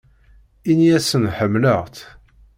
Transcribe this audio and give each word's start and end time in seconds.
Ini-asen 0.71 1.23
ḥemmleɣ-tt. 1.37 2.01